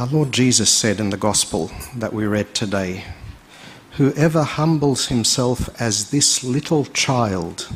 Our 0.00 0.06
Lord 0.06 0.32
Jesus 0.32 0.70
said 0.70 0.98
in 0.98 1.10
the 1.10 1.18
Gospel 1.18 1.70
that 1.94 2.14
we 2.14 2.24
read 2.24 2.54
today 2.54 3.04
Whoever 3.98 4.44
humbles 4.44 5.08
himself 5.08 5.68
as 5.78 6.08
this 6.08 6.42
little 6.42 6.86
child 6.86 7.68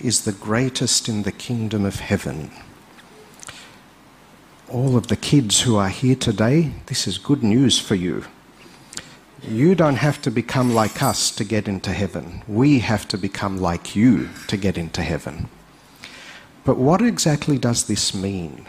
is 0.00 0.24
the 0.24 0.32
greatest 0.32 1.06
in 1.06 1.24
the 1.24 1.32
kingdom 1.32 1.84
of 1.84 2.00
heaven. 2.00 2.50
All 4.70 4.96
of 4.96 5.08
the 5.08 5.16
kids 5.16 5.60
who 5.60 5.76
are 5.76 5.90
here 5.90 6.14
today, 6.14 6.72
this 6.86 7.06
is 7.06 7.18
good 7.18 7.42
news 7.42 7.78
for 7.78 7.94
you. 7.94 8.24
You 9.42 9.74
don't 9.74 9.96
have 9.96 10.22
to 10.22 10.30
become 10.30 10.72
like 10.72 11.02
us 11.02 11.30
to 11.32 11.44
get 11.44 11.68
into 11.68 11.92
heaven. 11.92 12.42
We 12.48 12.78
have 12.78 13.06
to 13.08 13.18
become 13.18 13.58
like 13.58 13.94
you 13.94 14.30
to 14.46 14.56
get 14.56 14.78
into 14.78 15.02
heaven. 15.02 15.50
But 16.64 16.78
what 16.78 17.02
exactly 17.02 17.58
does 17.58 17.86
this 17.86 18.14
mean? 18.14 18.64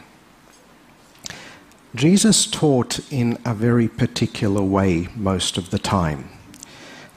Jesus 1.97 2.45
taught 2.45 2.99
in 3.11 3.39
a 3.43 3.55
very 3.55 3.87
particular 3.87 4.61
way 4.61 5.07
most 5.15 5.57
of 5.57 5.71
the 5.71 5.79
time. 5.79 6.29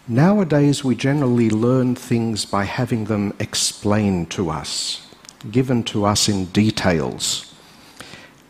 Nowadays, 0.08 0.82
we 0.82 0.94
generally 0.94 1.50
learn 1.50 1.94
things 1.94 2.46
by 2.46 2.64
having 2.64 3.04
them 3.04 3.34
explained 3.38 4.30
to 4.30 4.48
us, 4.48 5.06
given 5.50 5.82
to 5.84 6.06
us 6.06 6.30
in 6.30 6.46
details. 6.46 7.54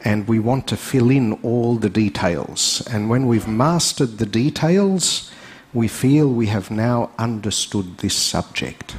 And 0.03 0.29
we 0.29 0.39
want 0.39 0.69
to 0.69 0.77
fill 0.77 1.11
in 1.11 1.33
all 1.43 1.75
the 1.75 1.91
details. 1.91 2.87
And 2.89 3.11
when 3.11 3.27
we've 3.27 3.49
mastered 3.49 4.19
the 4.19 4.25
details, 4.25 5.33
we 5.75 5.89
feel 5.89 6.29
we 6.29 6.47
have 6.47 6.71
now 6.71 7.11
understood 7.19 7.99
this 7.99 8.15
subject. 8.15 8.95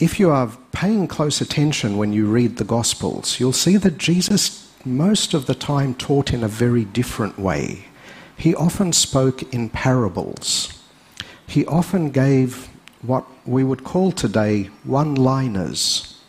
If 0.00 0.18
you 0.18 0.30
are 0.30 0.50
paying 0.72 1.06
close 1.06 1.40
attention 1.40 1.98
when 1.98 2.12
you 2.12 2.26
read 2.26 2.56
the 2.56 2.64
Gospels, 2.64 3.38
you'll 3.38 3.52
see 3.52 3.76
that 3.76 3.96
Jesus 3.96 4.67
most 4.84 5.34
of 5.34 5.46
the 5.46 5.54
time 5.54 5.94
taught 5.94 6.32
in 6.32 6.42
a 6.44 6.48
very 6.48 6.84
different 6.84 7.38
way. 7.38 7.86
He 8.36 8.54
often 8.54 8.92
spoke 8.92 9.42
in 9.52 9.68
parables. 9.68 10.72
He 11.46 11.66
often 11.66 12.10
gave 12.10 12.68
what 13.02 13.24
we 13.46 13.64
would 13.64 13.84
call 13.84 14.12
today 14.12 14.64
one 14.84 15.14
liners, 15.14 16.20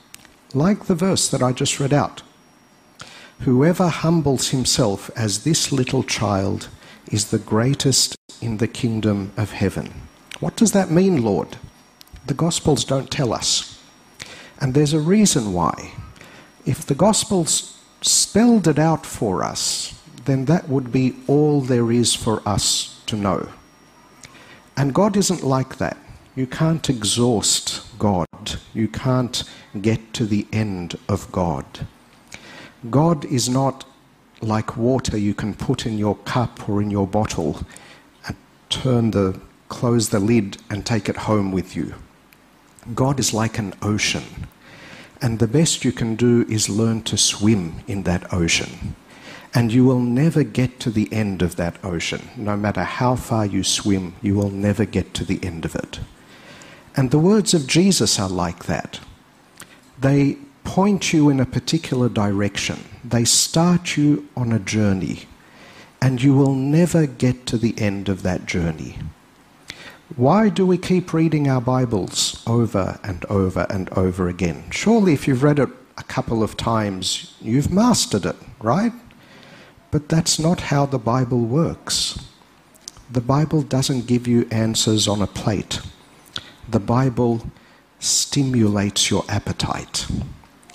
like 0.54 0.86
the 0.86 0.96
verse 0.96 1.28
that 1.30 1.44
I 1.44 1.52
just 1.52 1.80
read 1.80 1.94
out. 1.94 2.24
Whoever 3.42 3.88
humbles 3.88 4.50
himself 4.50 5.10
as 5.16 5.44
this 5.44 5.72
little 5.72 6.04
child 6.04 6.68
is 7.12 7.32
the 7.32 7.40
greatest 7.40 8.16
in 8.42 8.58
the 8.58 8.68
kingdom 8.68 9.32
of 9.38 9.52
heaven. 9.52 9.94
What 10.40 10.56
does 10.56 10.72
that 10.74 10.92
mean, 10.92 11.24
Lord? 11.24 11.58
The 12.26 12.34
Gospels 12.34 12.84
don't 12.84 13.10
tell 13.10 13.34
us. 13.34 13.82
And 14.60 14.74
there's 14.74 14.94
a 14.94 15.00
reason 15.00 15.54
why. 15.54 15.94
If 16.66 16.86
the 16.86 16.96
Gospels 16.96 17.79
spelled 18.02 18.68
it 18.68 18.80
out 18.80 19.06
for 19.06 19.44
us, 19.44 20.00
then 20.26 20.46
that 20.46 20.70
would 20.70 20.92
be 20.92 21.16
all 21.28 21.62
there 21.62 21.92
is 21.92 22.16
for 22.16 22.42
us 22.48 23.02
to 23.06 23.16
know. 23.16 23.50
And 24.78 24.94
God 24.94 25.18
isn't 25.18 25.44
like 25.44 25.78
that. 25.78 25.98
You 26.36 26.48
can't 26.48 26.90
exhaust 26.90 27.84
God. 28.00 28.28
You 28.74 28.88
can't 28.88 29.44
get 29.82 30.14
to 30.14 30.26
the 30.26 30.48
end 30.54 30.98
of 31.10 31.32
God. 31.32 31.66
God 32.90 33.26
is 33.26 33.50
not 33.50 33.86
like 34.42 34.78
water 34.78 35.18
you 35.18 35.34
can 35.34 35.54
put 35.54 35.86
in 35.86 35.98
your 35.98 36.16
cup 36.18 36.70
or 36.70 36.82
in 36.82 36.90
your 36.90 37.08
bottle 37.08 37.66
and 38.26 38.38
turn 38.70 39.12
the 39.12 39.40
close 39.68 40.10
the 40.10 40.20
lid 40.20 40.58
and 40.70 40.86
take 40.86 41.10
it 41.10 41.18
home 41.18 41.52
with 41.52 41.76
you. 41.76 41.94
God 42.96 43.20
is 43.20 43.34
like 43.34 43.60
an 43.60 43.74
ocean. 43.82 44.24
And 45.22 45.40
the 45.40 45.48
best 45.48 45.84
you 45.84 45.92
can 45.92 46.16
do 46.16 46.46
is 46.50 46.70
learn 46.70 47.02
to 47.04 47.18
swim 47.18 47.82
in 47.88 48.04
that 48.04 48.34
ocean. 48.34 48.96
And 49.54 49.74
you 49.74 49.84
will 49.84 50.00
never 50.00 50.44
get 50.44 50.80
to 50.82 50.92
the 50.92 51.12
end 51.12 51.42
of 51.42 51.56
that 51.56 51.84
ocean. 51.84 52.30
No 52.38 52.56
matter 52.56 52.84
how 52.84 53.16
far 53.16 53.46
you 53.46 53.64
swim, 53.64 54.16
you 54.22 54.36
will 54.36 54.52
never 54.52 54.86
get 54.86 55.14
to 55.16 55.26
the 55.26 55.44
end 55.44 55.66
of 55.66 55.76
it. 55.76 56.00
And 56.96 57.12
the 57.12 57.20
words 57.20 57.54
of 57.54 57.68
Jesus 57.68 58.20
are 58.20 58.30
like 58.30 58.66
that. 58.66 59.00
They 60.00 60.38
point 60.64 61.14
you 61.14 61.30
in 61.30 61.40
a 61.40 61.46
particular 61.46 62.10
direction, 62.10 62.84
they 63.04 63.26
start 63.26 63.98
you 63.98 64.28
on 64.36 64.52
a 64.52 64.60
journey, 64.60 65.26
and 66.02 66.22
you 66.22 66.36
will 66.36 66.54
never 66.54 67.08
get 67.08 67.46
to 67.48 67.58
the 67.58 67.74
end 67.80 68.08
of 68.08 68.22
that 68.24 68.46
journey. 68.46 68.98
Why 70.20 70.50
do 70.50 70.66
we 70.66 70.78
keep 70.78 71.14
reading 71.14 71.48
our 71.48 71.62
Bibles 71.62 72.44
over 72.46 73.00
and 73.06 73.24
over 73.30 73.66
and 73.70 73.90
over 73.92 74.28
again? 74.28 74.66
Surely, 74.70 75.14
if 75.14 75.30
you've 75.30 75.44
read 75.44 75.60
it 75.60 75.70
a 75.98 76.04
couple 76.04 76.44
of 76.44 76.58
times, 76.58 77.34
you've 77.40 77.72
mastered 77.72 78.26
it, 78.26 78.36
right? 78.60 78.92
But 79.92 80.10
that's 80.10 80.38
not 80.38 80.60
how 80.60 80.86
the 80.86 81.00
Bible 81.00 81.40
works. 81.46 82.20
The 83.10 83.22
Bible 83.22 83.62
doesn't 83.62 84.08
give 84.08 84.28
you 84.28 84.46
answers 84.52 85.08
on 85.08 85.22
a 85.22 85.26
plate. 85.26 85.80
The 86.68 86.82
Bible 86.82 87.50
stimulates 88.00 89.10
your 89.10 89.24
appetite 89.30 90.06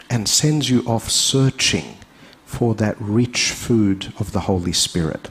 and 0.09 0.27
sends 0.27 0.71
you 0.71 0.81
off 0.87 1.11
searching 1.11 1.99
for 2.47 2.75
that 2.77 2.97
rich 2.99 3.51
food 3.51 4.11
of 4.19 4.33
the 4.33 4.49
Holy 4.49 4.73
Spirit. 4.73 5.29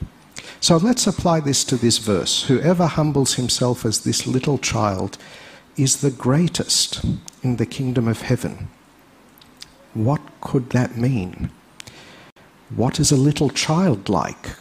So 0.64 0.78
let's 0.78 1.06
apply 1.06 1.40
this 1.40 1.62
to 1.64 1.76
this 1.76 1.98
verse. 1.98 2.44
Whoever 2.44 2.86
humbles 2.86 3.34
himself 3.34 3.84
as 3.84 4.00
this 4.00 4.26
little 4.26 4.56
child 4.56 5.18
is 5.76 6.00
the 6.00 6.10
greatest 6.10 7.04
in 7.42 7.56
the 7.56 7.66
kingdom 7.66 8.08
of 8.08 8.22
heaven. 8.22 8.68
What 9.92 10.22
could 10.40 10.70
that 10.70 10.96
mean? 10.96 11.50
What 12.74 12.98
is 12.98 13.12
a 13.12 13.16
little 13.18 13.50
child 13.50 14.08
like? 14.08 14.56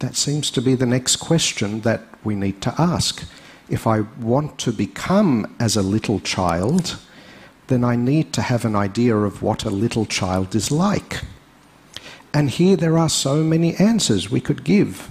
That 0.00 0.14
seems 0.14 0.50
to 0.50 0.60
be 0.60 0.74
the 0.74 0.84
next 0.84 1.16
question 1.16 1.80
that 1.80 2.02
we 2.22 2.34
need 2.34 2.60
to 2.60 2.74
ask. 2.78 3.26
If 3.70 3.86
I 3.86 4.00
want 4.20 4.58
to 4.58 4.72
become 4.72 5.56
as 5.58 5.74
a 5.74 5.80
little 5.80 6.20
child, 6.20 6.98
then 7.68 7.82
I 7.82 7.96
need 7.96 8.34
to 8.34 8.42
have 8.42 8.66
an 8.66 8.76
idea 8.76 9.16
of 9.16 9.40
what 9.40 9.64
a 9.64 9.70
little 9.70 10.04
child 10.04 10.54
is 10.54 10.70
like. 10.70 11.22
And 12.34 12.50
here 12.50 12.76
there 12.76 12.98
are 12.98 13.08
so 13.08 13.42
many 13.42 13.74
answers 13.76 14.30
we 14.30 14.42
could 14.42 14.62
give 14.62 15.08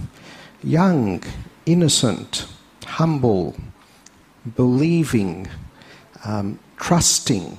young, 0.62 1.22
innocent, 1.64 2.46
humble, 2.84 3.56
believing, 4.54 5.48
um, 6.24 6.58
trusting, 6.76 7.58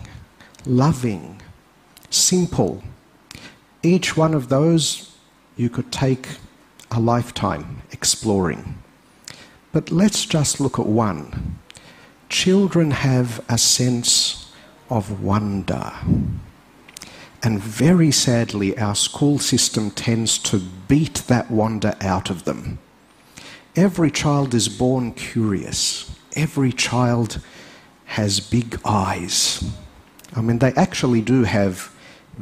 loving, 0.65 1.41
simple. 2.09 2.83
Each 3.83 4.17
one 4.17 4.33
of 4.33 4.49
those 4.49 5.15
you 5.55 5.69
could 5.69 5.91
take 5.91 6.27
a 6.91 6.99
lifetime 6.99 7.81
exploring. 7.91 8.77
But 9.71 9.91
let's 9.91 10.25
just 10.25 10.59
look 10.59 10.79
at 10.79 10.85
one. 10.85 11.59
Children 12.29 12.91
have 12.91 13.43
a 13.49 13.57
sense 13.57 14.51
of 14.89 15.21
wonder. 15.21 15.93
And 17.43 17.59
very 17.61 18.11
sadly, 18.11 18.77
our 18.77 18.95
school 18.95 19.39
system 19.39 19.91
tends 19.91 20.37
to 20.39 20.59
beat 20.87 21.23
that 21.27 21.51
wonder 21.51 21.95
out 22.01 22.29
of 22.29 22.45
them. 22.45 22.79
Every 23.77 24.09
child 24.09 24.55
is 24.55 24.67
born 24.67 25.11
curious. 25.11 26.11
Every 26.35 26.71
child 26.71 27.39
has 28.05 28.39
big 28.39 28.79
eyes. 28.83 29.63
I 30.35 30.41
mean, 30.41 30.57
they 30.57 30.73
actually 30.73 31.21
do 31.21 31.43
have 31.43 31.93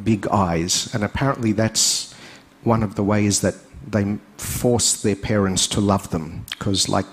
big 0.02 0.26
eyes, 0.28 0.92
and 0.94 1.04
apparently 1.04 1.52
that's 1.52 2.14
one 2.64 2.82
of 2.82 2.94
the 2.94 3.04
ways 3.04 3.42
that 3.42 3.54
they 3.86 4.16
force 4.38 5.02
their 5.02 5.14
parents 5.14 5.66
to 5.68 5.80
love 5.80 6.08
them. 6.08 6.46
Because, 6.52 6.88
like, 6.88 7.06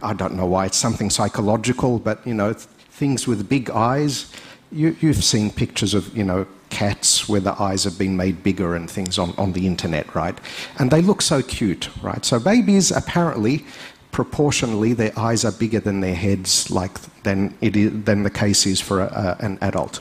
I 0.00 0.12
don't 0.12 0.36
know 0.36 0.46
why, 0.46 0.66
it's 0.66 0.76
something 0.76 1.10
psychological, 1.10 1.98
but, 1.98 2.24
you 2.24 2.34
know, 2.34 2.52
things 2.52 3.26
with 3.26 3.48
big 3.48 3.68
eyes. 3.70 4.32
You, 4.70 4.92
have 4.92 5.24
seen 5.24 5.50
pictures 5.50 5.92
of, 5.92 6.16
you 6.16 6.22
know, 6.22 6.46
cats 6.80 7.28
where 7.28 7.44
the 7.48 7.56
eyes 7.60 7.84
have 7.84 7.98
been 7.98 8.16
made 8.16 8.42
bigger 8.42 8.74
and 8.74 8.90
things 8.90 9.18
on, 9.18 9.34
on 9.36 9.52
the 9.52 9.66
internet, 9.66 10.06
right? 10.14 10.38
And 10.78 10.90
they 10.90 11.02
look 11.02 11.20
so 11.20 11.42
cute, 11.42 11.90
right? 12.02 12.24
So 12.24 12.40
babies 12.40 12.90
apparently 12.90 13.66
proportionally 14.12 14.94
their 14.94 15.12
eyes 15.18 15.44
are 15.44 15.52
bigger 15.52 15.80
than 15.80 16.00
their 16.00 16.14
heads 16.14 16.70
like 16.70 16.94
than 17.22 17.54
it 17.60 17.76
is, 17.76 17.90
than 18.04 18.22
the 18.22 18.30
case 18.30 18.64
is 18.72 18.80
for 18.80 19.02
a, 19.02 19.08
a, 19.24 19.44
an 19.44 19.58
adult. 19.60 20.00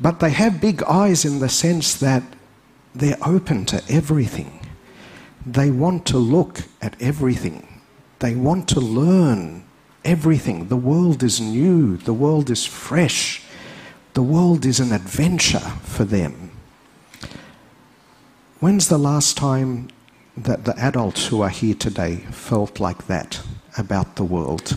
But 0.00 0.18
they 0.18 0.30
have 0.30 0.60
big 0.60 0.82
eyes 0.82 1.24
in 1.24 1.38
the 1.38 1.48
sense 1.48 1.94
that 2.06 2.24
they're 2.92 3.24
open 3.24 3.64
to 3.66 3.78
everything. 3.88 4.50
They 5.46 5.70
want 5.70 6.06
to 6.06 6.18
look 6.18 6.62
at 6.82 7.00
everything. 7.00 7.60
They 8.18 8.34
want 8.34 8.68
to 8.70 8.80
learn 8.80 9.62
everything. 10.04 10.68
The 10.68 10.82
world 10.90 11.22
is 11.22 11.40
new, 11.40 11.96
the 11.98 12.18
world 12.24 12.50
is 12.50 12.66
fresh, 12.66 13.43
the 14.14 14.22
world 14.22 14.64
is 14.64 14.78
an 14.80 14.92
adventure 14.92 15.58
for 15.82 16.04
them. 16.04 16.52
When's 18.60 18.88
the 18.88 18.98
last 18.98 19.36
time 19.36 19.88
that 20.36 20.64
the 20.64 20.78
adults 20.78 21.26
who 21.26 21.42
are 21.42 21.48
here 21.48 21.74
today 21.74 22.16
felt 22.30 22.80
like 22.80 23.08
that 23.08 23.40
about 23.76 24.14
the 24.14 24.24
world? 24.24 24.76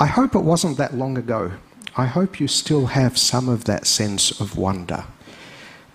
I 0.00 0.06
hope 0.06 0.34
it 0.34 0.40
wasn't 0.40 0.78
that 0.78 0.94
long 0.94 1.18
ago. 1.18 1.52
I 1.96 2.06
hope 2.06 2.40
you 2.40 2.48
still 2.48 2.86
have 2.86 3.18
some 3.18 3.48
of 3.48 3.64
that 3.64 3.86
sense 3.86 4.40
of 4.40 4.56
wonder. 4.56 5.04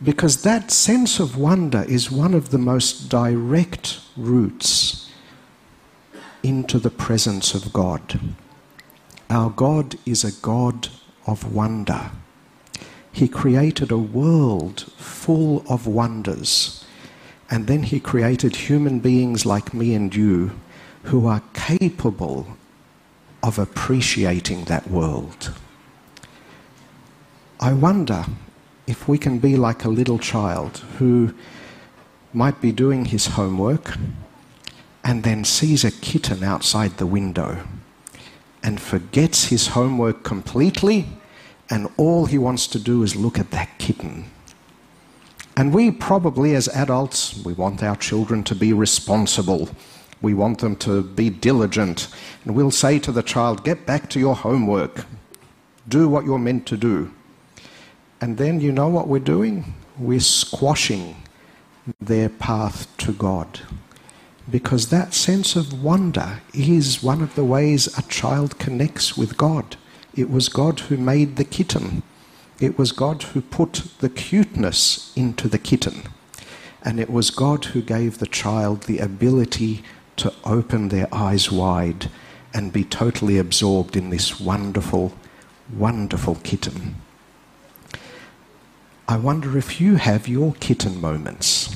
Because 0.01 0.43
that 0.43 0.69
sense 0.69 1.19
of 1.19 1.37
wonder 1.37 1.83
is 1.87 2.11
one 2.11 2.33
of 2.33 2.49
the 2.49 2.57
most 2.57 3.09
direct 3.09 3.99
routes 4.15 5.11
into 6.43 6.77
the 6.77 6.89
presence 6.91 7.55
of 7.55 7.73
God. 7.73 8.19
Our 9.29 9.49
God 9.49 9.95
is 10.05 10.23
a 10.23 10.31
God 10.41 10.89
of 11.25 11.53
wonder. 11.53 12.11
He 13.11 13.27
created 13.27 13.91
a 13.91 13.97
world 13.97 14.81
full 14.97 15.63
of 15.69 15.87
wonders. 15.87 16.85
And 17.49 17.67
then 17.67 17.83
He 17.83 17.99
created 17.99 18.55
human 18.55 18.99
beings 18.99 19.45
like 19.45 19.73
me 19.73 19.93
and 19.93 20.13
you 20.13 20.59
who 21.03 21.27
are 21.27 21.43
capable 21.53 22.47
of 23.43 23.59
appreciating 23.59 24.65
that 24.65 24.89
world. 24.89 25.53
I 27.59 27.73
wonder 27.73 28.25
if 28.87 29.07
we 29.07 29.17
can 29.17 29.39
be 29.39 29.55
like 29.55 29.85
a 29.85 29.89
little 29.89 30.19
child 30.19 30.79
who 30.97 31.33
might 32.33 32.59
be 32.59 32.71
doing 32.71 33.05
his 33.05 33.27
homework 33.27 33.95
and 35.03 35.23
then 35.23 35.45
sees 35.45 35.83
a 35.83 35.91
kitten 35.91 36.43
outside 36.43 36.97
the 36.97 37.05
window 37.05 37.63
and 38.63 38.79
forgets 38.79 39.45
his 39.45 39.67
homework 39.67 40.23
completely 40.23 41.07
and 41.69 41.89
all 41.97 42.25
he 42.25 42.37
wants 42.37 42.67
to 42.67 42.79
do 42.79 43.03
is 43.03 43.15
look 43.15 43.39
at 43.39 43.51
that 43.51 43.79
kitten. 43.79 44.25
And 45.55 45.73
we 45.73 45.91
probably, 45.91 46.55
as 46.55 46.67
adults, 46.69 47.43
we 47.43 47.53
want 47.53 47.83
our 47.83 47.95
children 47.95 48.43
to 48.43 48.55
be 48.55 48.73
responsible. 48.73 49.69
We 50.21 50.33
want 50.33 50.59
them 50.59 50.75
to 50.77 51.03
be 51.03 51.29
diligent. 51.29 52.07
And 52.43 52.55
we'll 52.55 52.71
say 52.71 52.99
to 52.99 53.11
the 53.11 53.23
child, 53.23 53.63
Get 53.63 53.85
back 53.85 54.09
to 54.11 54.19
your 54.19 54.35
homework. 54.35 55.05
Do 55.87 56.07
what 56.07 56.25
you're 56.25 56.39
meant 56.39 56.65
to 56.67 56.77
do. 56.77 57.11
And 58.19 58.37
then 58.37 58.61
you 58.61 58.71
know 58.71 58.87
what 58.87 59.07
we're 59.07 59.19
doing? 59.19 59.73
We're 59.97 60.19
squashing 60.19 61.15
their 61.99 62.29
path 62.29 62.87
to 62.97 63.13
God. 63.13 63.59
Because 64.49 64.89
that 64.89 65.13
sense 65.13 65.55
of 65.55 65.83
wonder 65.83 66.41
is 66.53 67.01
one 67.01 67.21
of 67.21 67.35
the 67.35 67.45
ways 67.45 67.97
a 67.97 68.01
child 68.03 68.59
connects 68.59 69.17
with 69.17 69.37
God. 69.37 69.77
It 70.15 70.29
was 70.29 70.49
God 70.49 70.81
who 70.81 70.97
made 70.97 71.37
the 71.37 71.45
kitten. 71.45 72.03
It 72.59 72.77
was 72.77 72.91
God 72.91 73.23
who 73.23 73.41
put 73.41 73.85
the 73.99 74.09
cuteness 74.09 75.13
into 75.15 75.47
the 75.47 75.57
kitten. 75.57 76.03
And 76.83 76.99
it 76.99 77.09
was 77.09 77.31
God 77.31 77.65
who 77.65 77.81
gave 77.81 78.17
the 78.17 78.27
child 78.27 78.83
the 78.83 78.99
ability 78.99 79.83
to 80.17 80.33
open 80.43 80.89
their 80.89 81.07
eyes 81.13 81.51
wide 81.51 82.09
and 82.53 82.73
be 82.73 82.83
totally 82.83 83.37
absorbed 83.37 83.95
in 83.95 84.09
this 84.09 84.39
wonderful, 84.39 85.13
wonderful 85.75 86.35
kitten. 86.43 86.95
I 89.07 89.17
wonder 89.17 89.57
if 89.57 89.81
you 89.81 89.95
have 89.95 90.27
your 90.27 90.53
kitten 90.59 91.01
moments. 91.01 91.75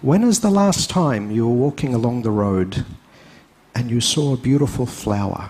When 0.00 0.22
is 0.22 0.40
the 0.40 0.50
last 0.50 0.88
time 0.88 1.32
you 1.32 1.48
were 1.48 1.54
walking 1.54 1.92
along 1.92 2.22
the 2.22 2.30
road 2.30 2.86
and 3.74 3.90
you 3.90 4.00
saw 4.00 4.32
a 4.32 4.36
beautiful 4.36 4.86
flower? 4.86 5.48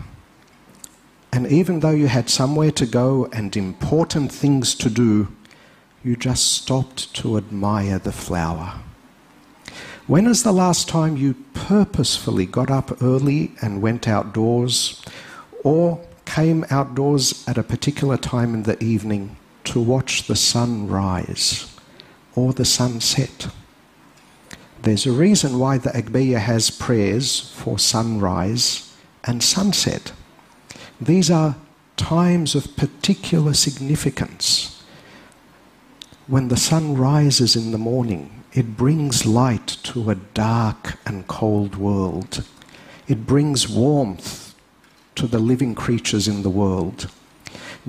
And 1.30 1.46
even 1.48 1.80
though 1.80 1.90
you 1.90 2.06
had 2.06 2.30
somewhere 2.30 2.70
to 2.70 2.86
go 2.86 3.28
and 3.30 3.54
important 3.54 4.32
things 4.32 4.74
to 4.76 4.88
do, 4.88 5.28
you 6.02 6.16
just 6.16 6.50
stopped 6.50 7.12
to 7.16 7.36
admire 7.36 7.98
the 7.98 8.10
flower. 8.10 8.80
When 10.06 10.26
is 10.26 10.44
the 10.44 10.52
last 10.52 10.88
time 10.88 11.18
you 11.18 11.34
purposefully 11.52 12.46
got 12.46 12.70
up 12.70 13.02
early 13.02 13.52
and 13.60 13.82
went 13.82 14.08
outdoors 14.08 15.02
or 15.62 16.00
came 16.24 16.64
outdoors 16.70 17.46
at 17.46 17.58
a 17.58 17.62
particular 17.62 18.16
time 18.16 18.54
in 18.54 18.62
the 18.62 18.82
evening 18.82 19.36
to 19.64 19.78
watch 19.78 20.26
the 20.26 20.36
sun 20.36 20.88
rise 20.88 21.70
or 22.34 22.54
the 22.54 22.64
sunset. 22.64 23.48
There's 24.88 25.04
a 25.04 25.12
reason 25.12 25.58
why 25.58 25.76
the 25.76 25.90
Agbeya 25.90 26.38
has 26.38 26.70
prayers 26.70 27.40
for 27.40 27.78
sunrise 27.78 28.90
and 29.22 29.42
sunset. 29.42 30.12
These 30.98 31.30
are 31.30 31.56
times 31.98 32.54
of 32.54 32.74
particular 32.74 33.52
significance. 33.52 34.82
When 36.26 36.48
the 36.48 36.56
sun 36.56 36.96
rises 36.96 37.54
in 37.54 37.70
the 37.70 37.76
morning, 37.76 38.42
it 38.54 38.78
brings 38.78 39.26
light 39.26 39.66
to 39.82 40.08
a 40.08 40.14
dark 40.14 40.96
and 41.04 41.26
cold 41.26 41.76
world. 41.76 42.42
It 43.06 43.26
brings 43.26 43.68
warmth 43.68 44.54
to 45.16 45.26
the 45.26 45.38
living 45.38 45.74
creatures 45.74 46.26
in 46.26 46.42
the 46.42 46.48
world. 46.48 47.10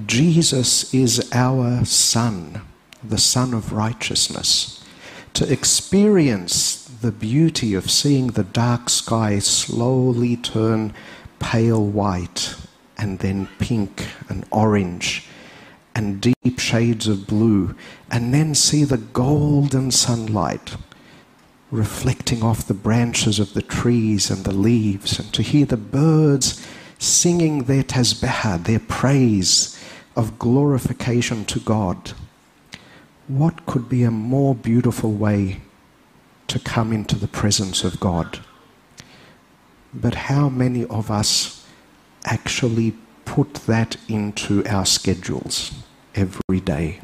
Jesus 0.05 0.93
is 0.93 1.29
our 1.31 1.85
Sun, 1.85 2.59
the 3.01 3.17
Sun 3.17 3.53
of 3.53 3.71
righteousness. 3.71 4.83
To 5.35 5.49
experience 5.49 6.78
the 7.01 7.11
beauty 7.11 7.73
of 7.75 7.89
seeing 7.89 8.27
the 8.27 8.43
dark 8.43 8.89
sky 8.89 9.39
slowly 9.39 10.35
turn 10.35 10.93
pale 11.39 11.85
white 11.85 12.55
and 12.97 13.19
then 13.19 13.47
pink 13.57 14.05
and 14.27 14.45
orange 14.51 15.25
and 15.95 16.19
deep 16.19 16.59
shades 16.59 17.07
of 17.07 17.25
blue, 17.25 17.73
and 18.11 18.33
then 18.33 18.53
see 18.53 18.83
the 18.83 18.97
golden 18.97 19.91
sunlight 19.91 20.75
reflecting 21.71 22.43
off 22.43 22.67
the 22.67 22.73
branches 22.73 23.39
of 23.39 23.53
the 23.53 23.61
trees 23.61 24.29
and 24.29 24.43
the 24.43 24.53
leaves, 24.53 25.19
and 25.19 25.33
to 25.33 25.41
hear 25.41 25.65
the 25.65 25.77
birds 25.77 26.65
singing 26.97 27.63
their 27.63 27.83
tasbihah, 27.83 28.63
their 28.63 28.79
praise 28.79 29.81
of 30.15 30.37
glorification 30.37 31.45
to 31.45 31.59
God, 31.59 32.13
what 33.27 33.65
could 33.65 33.87
be 33.87 34.03
a 34.03 34.11
more 34.11 34.53
beautiful 34.53 35.11
way 35.11 35.61
to 36.49 36.59
come 36.59 36.93
into 36.93 37.15
the 37.15 37.27
presence 37.27 37.83
of 37.83 37.99
God? 37.99 38.39
But 39.93 40.15
how 40.15 40.49
many 40.49 40.85
of 40.85 41.09
us 41.09 41.65
actually 42.25 42.95
put 43.25 43.53
that 43.65 43.97
into 44.07 44.65
our 44.67 44.85
schedules 44.85 45.71
every 46.13 46.59
day? 46.59 46.99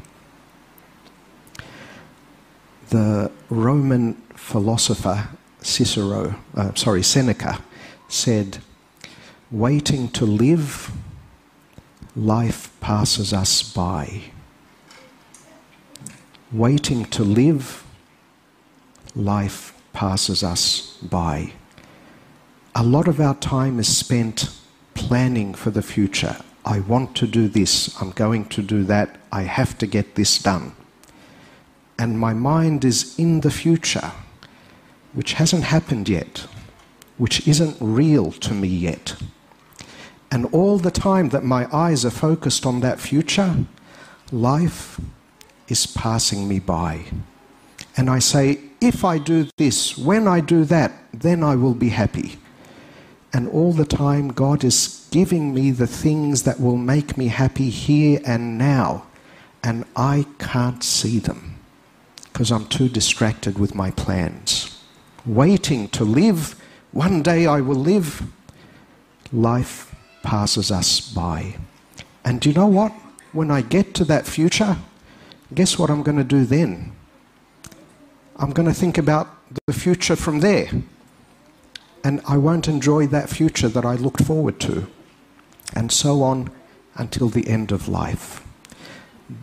The 2.90 3.32
Roman 3.50 4.14
philosopher 4.34 5.28
Cicero, 5.66 6.36
uh, 6.54 6.72
sorry, 6.74 7.02
Seneca, 7.02 7.60
said, 8.08 8.58
Waiting 9.50 10.08
to 10.10 10.24
live 10.24 10.92
life 12.14 12.70
passes 12.80 13.32
us 13.32 13.62
by. 13.62 14.22
Waiting 16.52 17.04
to 17.06 17.24
live, 17.24 17.84
life 19.16 19.72
passes 19.94 20.44
us 20.44 20.98
by. 21.02 21.52
A 22.74 22.84
lot 22.84 23.08
of 23.08 23.18
our 23.18 23.34
time 23.36 23.80
is 23.80 23.96
spent 23.96 24.50
planning 24.94 25.54
for 25.54 25.70
the 25.70 25.82
future. 25.82 26.36
I 26.64 26.80
want 26.80 27.16
to 27.16 27.26
do 27.26 27.48
this, 27.48 27.98
I'm 28.00 28.10
going 28.10 28.44
to 28.50 28.62
do 28.62 28.84
that, 28.84 29.16
I 29.32 29.42
have 29.42 29.78
to 29.78 29.86
get 29.86 30.14
this 30.14 30.38
done. 30.38 30.72
And 31.98 32.20
my 32.20 32.34
mind 32.34 32.84
is 32.84 33.18
in 33.18 33.40
the 33.40 33.50
future, 33.50 34.12
which 35.14 35.34
hasn't 35.34 35.64
happened 35.64 36.08
yet, 36.08 36.46
which 37.16 37.48
isn't 37.48 37.78
real 37.80 38.32
to 38.32 38.52
me 38.52 38.68
yet. 38.68 39.16
And 40.30 40.46
all 40.52 40.78
the 40.78 40.90
time 40.90 41.30
that 41.30 41.44
my 41.44 41.66
eyes 41.74 42.04
are 42.04 42.10
focused 42.10 42.66
on 42.66 42.80
that 42.80 43.00
future, 43.00 43.64
life 44.30 45.00
is 45.68 45.86
passing 45.86 46.46
me 46.46 46.58
by. 46.58 47.04
And 47.96 48.10
I 48.10 48.18
say, 48.18 48.60
if 48.80 49.04
I 49.04 49.18
do 49.18 49.48
this, 49.56 49.96
when 49.96 50.28
I 50.28 50.40
do 50.40 50.64
that, 50.64 50.92
then 51.12 51.42
I 51.42 51.56
will 51.56 51.74
be 51.74 51.88
happy. 51.88 52.38
And 53.32 53.48
all 53.48 53.72
the 53.72 53.86
time, 53.86 54.28
God 54.28 54.64
is 54.64 55.08
giving 55.10 55.54
me 55.54 55.70
the 55.70 55.86
things 55.86 56.42
that 56.42 56.60
will 56.60 56.76
make 56.76 57.16
me 57.16 57.28
happy 57.28 57.70
here 57.70 58.20
and 58.24 58.58
now. 58.58 59.06
And 59.62 59.84
I 59.96 60.26
can't 60.38 60.84
see 60.84 61.18
them 61.18 61.56
because 62.32 62.52
I'm 62.52 62.66
too 62.66 62.88
distracted 62.88 63.58
with 63.58 63.74
my 63.74 63.90
plans. 63.92 64.82
Waiting 65.24 65.88
to 65.88 66.04
live, 66.04 66.54
one 66.92 67.22
day 67.22 67.46
I 67.46 67.60
will 67.62 67.76
live. 67.76 68.22
Life 69.32 69.94
passes 70.22 70.70
us 70.70 71.00
by. 71.00 71.56
And 72.24 72.40
do 72.40 72.50
you 72.50 72.54
know 72.54 72.66
what? 72.66 72.92
When 73.32 73.50
I 73.50 73.62
get 73.62 73.94
to 73.94 74.04
that 74.04 74.26
future, 74.26 74.76
guess 75.54 75.78
what 75.78 75.90
I'm 75.90 76.02
going 76.02 76.18
to 76.18 76.24
do 76.24 76.44
then? 76.44 76.92
I'm 78.38 78.50
going 78.52 78.68
to 78.68 78.74
think 78.74 78.98
about 78.98 79.28
the 79.66 79.72
future 79.72 80.16
from 80.16 80.40
there. 80.40 80.68
and 82.06 82.20
I 82.24 82.36
won't 82.36 82.68
enjoy 82.68 83.08
that 83.08 83.28
future 83.28 83.68
that 83.68 83.84
I 83.84 83.96
looked 83.96 84.22
forward 84.22 84.60
to. 84.60 84.86
And 85.74 85.90
so 85.90 86.22
on 86.22 86.50
until 86.94 87.28
the 87.28 87.48
end 87.48 87.72
of 87.72 87.88
life. 87.88 88.44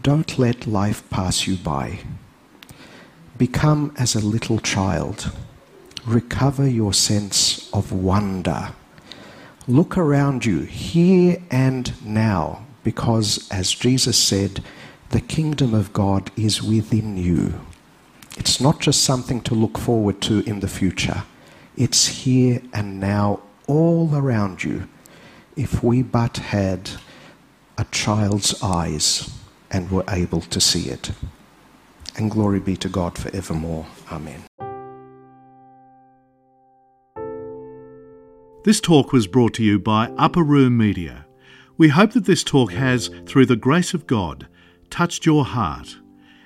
Don't 0.01 0.39
let 0.39 0.65
life 0.65 1.03
pass 1.09 1.45
you 1.45 1.57
by. 1.57 1.99
Become 3.37 3.93
as 3.97 4.15
a 4.15 4.25
little 4.25 4.59
child. 4.59 5.29
Recover 6.05 6.65
your 6.65 6.93
sense 6.93 7.69
of 7.73 7.91
wonder. 7.91 8.69
Look 9.67 9.97
around 9.97 10.45
you, 10.45 10.61
here 10.61 11.43
and 11.51 11.91
now, 12.05 12.65
because, 12.85 13.45
as 13.51 13.73
Jesus 13.73 14.17
said, 14.17 14.63
the 15.09 15.19
kingdom 15.21 15.73
of 15.73 15.91
God 15.91 16.31
is 16.37 16.63
within 16.63 17.17
you. 17.17 17.59
It's 18.37 18.59
not 18.59 18.79
just 18.79 19.03
something 19.03 19.41
to 19.41 19.55
look 19.55 19.77
forward 19.77 20.21
to 20.21 20.39
in 20.41 20.59
the 20.59 20.67
future, 20.67 21.23
it's 21.75 22.07
here 22.07 22.61
and 22.73 22.99
now, 22.99 23.41
all 23.67 24.15
around 24.15 24.63
you. 24.63 24.87
If 25.55 25.83
we 25.83 26.01
but 26.01 26.37
had 26.37 26.91
a 27.77 27.85
child's 27.85 28.61
eyes 28.61 29.29
and 29.71 29.89
were 29.89 30.03
able 30.09 30.41
to 30.41 30.61
see 30.61 30.89
it. 30.89 31.11
And 32.15 32.29
glory 32.29 32.59
be 32.59 32.77
to 32.77 32.89
God 32.89 33.17
forevermore. 33.17 33.87
Amen. 34.11 34.43
This 38.63 38.79
talk 38.79 39.11
was 39.11 39.27
brought 39.27 39.55
to 39.55 39.63
you 39.63 39.79
by 39.79 40.09
Upper 40.17 40.43
Room 40.43 40.77
Media. 40.77 41.25
We 41.77 41.89
hope 41.89 42.11
that 42.13 42.25
this 42.25 42.43
talk 42.43 42.71
has, 42.71 43.09
through 43.25 43.47
the 43.47 43.55
grace 43.55 43.93
of 43.93 44.07
God, 44.07 44.47
touched 44.89 45.25
your 45.25 45.43
heart, 45.43 45.97